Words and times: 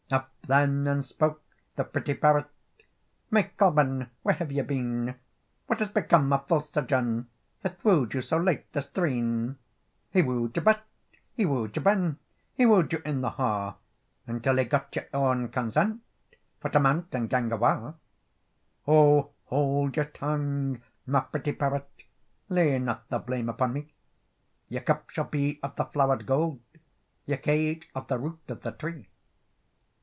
Up 0.13 0.29
then 0.57 0.85
and 0.87 1.05
spoke 1.05 1.41
the 1.77 1.85
pretty 1.85 2.13
parrot: 2.13 2.49
"May 3.29 3.43
Colven, 3.43 4.09
where 4.23 4.35
have 4.35 4.51
you 4.51 4.63
been? 4.63 5.15
What 5.67 5.79
has 5.79 5.87
become 5.87 6.33
of 6.33 6.45
false 6.49 6.69
Sir 6.69 6.81
John, 6.81 7.29
That 7.61 7.81
woo'd 7.85 8.13
you 8.13 8.21
so 8.21 8.35
late 8.37 8.69
the 8.73 8.81
streen? 8.81 9.55
"He 10.11 10.21
woo'd 10.21 10.57
you 10.57 10.61
butt, 10.63 10.83
he 11.33 11.45
woo'd 11.45 11.73
you 11.77 11.81
ben, 11.81 12.17
He 12.55 12.65
woo'd 12.65 12.91
you 12.91 13.01
in 13.05 13.21
the 13.21 13.29
ha, 13.29 13.77
Until 14.27 14.57
he 14.57 14.65
got 14.65 14.93
your 14.93 15.05
own 15.13 15.47
consent 15.47 16.01
For 16.59 16.67
to 16.69 16.79
mount 16.81 17.15
and 17.15 17.29
gang 17.29 17.49
awa." 17.53 17.95
"O 18.87 19.29
hold 19.45 19.95
your 19.95 20.05
tongue, 20.05 20.81
my 21.05 21.21
pretty 21.21 21.53
parrot, 21.53 21.87
Lay 22.49 22.77
not 22.79 23.07
the 23.07 23.19
blame 23.19 23.47
upon 23.47 23.71
me; 23.71 23.93
Your 24.67 24.81
cup 24.81 25.09
shall 25.11 25.23
be 25.25 25.61
of 25.63 25.77
the 25.77 25.85
flowered 25.85 26.25
gold, 26.25 26.59
Your 27.25 27.37
cage 27.37 27.87
of 27.95 28.09
the 28.09 28.17
root 28.17 28.41
of 28.49 28.63
the 28.63 28.71
tree." 28.71 29.07